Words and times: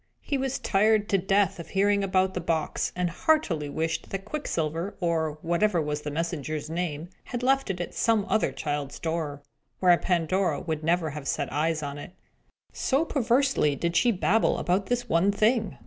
He 0.23 0.35
was 0.35 0.57
tired 0.57 1.07
to 1.09 1.19
death 1.19 1.59
of 1.59 1.67
hearing 1.69 2.03
about 2.03 2.33
the 2.33 2.41
box, 2.41 2.91
and 2.95 3.07
heartily 3.11 3.69
wished 3.69 4.09
that 4.09 4.25
Quicksilver, 4.25 4.95
or 4.99 5.37
whatever 5.43 5.79
was 5.79 6.01
the 6.01 6.09
messenger's 6.09 6.71
name, 6.71 7.09
had 7.25 7.43
left 7.43 7.69
it 7.69 7.79
at 7.79 7.93
some 7.93 8.25
other 8.27 8.51
child's 8.51 8.97
door, 8.97 9.43
where 9.79 9.95
Pandora 9.99 10.59
would 10.59 10.83
never 10.83 11.11
have 11.11 11.27
set 11.27 11.53
eyes 11.53 11.83
on 11.83 11.99
it. 11.99 12.13
So 12.73 13.05
perseveringly 13.05 13.73
as 13.73 13.79
did 13.79 13.95
she 13.95 14.11
babble 14.11 14.57
about 14.57 14.87
this 14.87 15.07
one 15.07 15.31
thing! 15.31 15.77